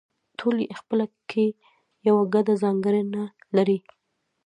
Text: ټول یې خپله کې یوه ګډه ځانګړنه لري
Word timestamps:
ټول 0.39 0.55
یې 0.65 0.77
خپله 0.79 1.05
کې 1.29 1.45
یوه 2.07 2.23
ګډه 2.33 2.53
ځانګړنه 2.63 3.21
لري 3.55 3.77